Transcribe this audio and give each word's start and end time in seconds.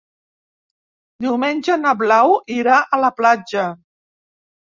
Diumenge 1.25 1.75
na 1.81 1.91
Blau 1.99 2.33
irà 2.57 2.79
a 2.81 3.01
la 3.05 3.13
platja. 3.21 3.69